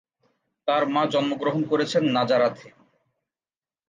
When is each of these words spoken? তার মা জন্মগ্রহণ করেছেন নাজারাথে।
তার 0.67 0.83
মা 0.93 1.03
জন্মগ্রহণ 1.13 1.61
করেছেন 1.71 2.03
নাজারাথে। 2.15 2.67